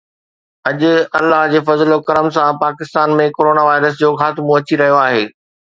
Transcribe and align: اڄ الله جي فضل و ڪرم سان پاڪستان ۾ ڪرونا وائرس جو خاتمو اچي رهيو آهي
اڄ 0.69 0.79
الله 1.19 1.41
جي 1.51 1.61
فضل 1.69 1.93
و 1.97 1.99
ڪرم 2.07 2.31
سان 2.39 2.59
پاڪستان 2.65 3.17
۾ 3.23 3.31
ڪرونا 3.37 3.69
وائرس 3.71 4.03
جو 4.03 4.13
خاتمو 4.23 4.57
اچي 4.61 4.83
رهيو 4.85 5.03
آهي 5.07 5.25